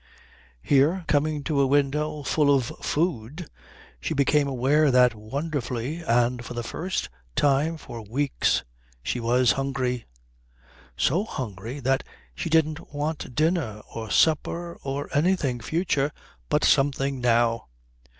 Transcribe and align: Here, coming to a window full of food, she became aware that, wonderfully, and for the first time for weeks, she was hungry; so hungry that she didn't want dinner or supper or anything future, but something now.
Here, 0.63 1.05
coming 1.07 1.43
to 1.43 1.61
a 1.61 1.67
window 1.67 2.23
full 2.23 2.51
of 2.55 2.73
food, 2.81 3.47
she 3.99 4.15
became 4.15 4.47
aware 4.47 4.89
that, 4.89 5.13
wonderfully, 5.13 5.97
and 6.01 6.43
for 6.43 6.55
the 6.55 6.63
first 6.63 7.07
time 7.35 7.77
for 7.77 8.01
weeks, 8.01 8.63
she 9.03 9.19
was 9.19 9.51
hungry; 9.51 10.05
so 10.97 11.23
hungry 11.23 11.79
that 11.81 12.03
she 12.33 12.49
didn't 12.49 12.91
want 12.91 13.35
dinner 13.35 13.83
or 13.93 14.09
supper 14.09 14.75
or 14.83 15.07
anything 15.15 15.59
future, 15.59 16.11
but 16.49 16.63
something 16.63 17.19
now. 17.21 17.67